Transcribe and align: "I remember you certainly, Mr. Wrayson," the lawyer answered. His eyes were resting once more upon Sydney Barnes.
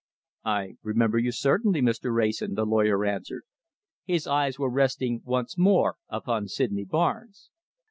"I 0.47 0.77
remember 0.81 1.19
you 1.19 1.31
certainly, 1.31 1.79
Mr. 1.79 2.11
Wrayson," 2.11 2.55
the 2.55 2.65
lawyer 2.65 3.05
answered. 3.05 3.43
His 4.03 4.25
eyes 4.25 4.57
were 4.57 4.67
resting 4.67 5.21
once 5.25 5.59
more 5.59 5.97
upon 6.09 6.47
Sydney 6.47 6.85
Barnes. 6.85 7.51